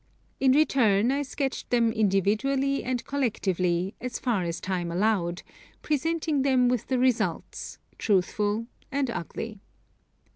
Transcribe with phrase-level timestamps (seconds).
[0.39, 5.43] In return I sketched them individually and collectively as far as time allowed,
[5.83, 9.59] presenting them with the results, truthful and ugly.